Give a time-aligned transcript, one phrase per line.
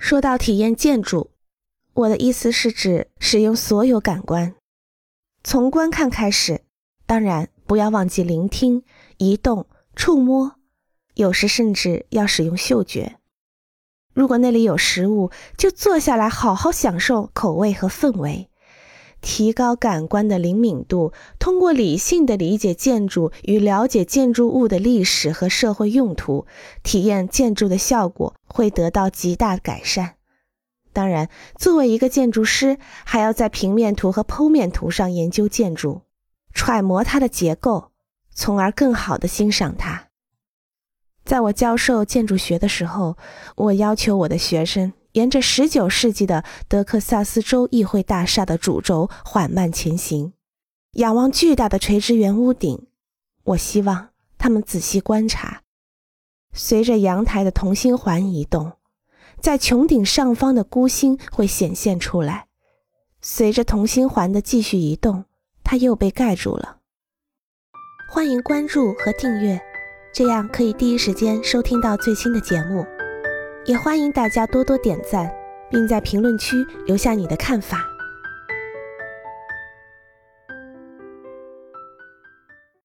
[0.00, 1.30] 说到体验建筑，
[1.92, 4.54] 我的意思是指使用所有感官，
[5.44, 6.62] 从观看开始，
[7.04, 8.82] 当然不要忘记聆听、
[9.18, 10.56] 移动、触摸，
[11.14, 13.18] 有时甚至要使用嗅觉。
[14.14, 18.49] 如果那里有食物，就坐下来好好享受口味和氛围。
[19.20, 26.46] 提高感官的灵敏度，通过理性的理解建筑与了解建筑物的历史和社会用途，
[26.82, 30.14] 体验建筑的效果会得到极大改善。
[30.92, 36.02] 当然，作为一个建筑师，还要在平面图和剖面图上研究建筑，
[36.52, 37.92] 揣摩它的结构，
[38.34, 40.08] 从而更好地欣赏它。
[41.24, 43.16] 在我教授建筑学的时候，
[43.54, 44.92] 我要求我的学生。
[45.12, 50.32] 沿着19世纪的德克萨斯州议会大厦的主轴缓慢前行，
[50.92, 52.86] 仰望巨大的垂直圆屋顶。
[53.44, 55.62] 我希望他们仔细观察，
[56.52, 58.72] 随着阳台的同心环移动，
[59.40, 62.46] 在穹顶上方的孤星会显现出来。
[63.20, 65.24] 随着同心环的继续移动，
[65.64, 66.78] 它又被盖住了。
[68.12, 69.60] 欢迎关注和订阅，
[70.12, 72.99] 这样可以第一时间收听到最新的节目。
[73.66, 75.30] 也欢迎大家多多点赞，
[75.70, 77.84] 并在评论区留下你的看法。